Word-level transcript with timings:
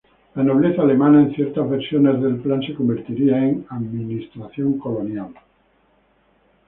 La 0.35 0.41
nobleza 0.43 0.81
alemana 0.81 1.21
en 1.21 1.35
ciertas 1.35 1.69
versiones 1.69 2.19
del 2.23 2.39
plan 2.39 2.59
se 2.63 2.73
convertiría 2.73 3.37
en 3.37 3.67
"administración 3.69 4.79
colonial". 4.79 5.31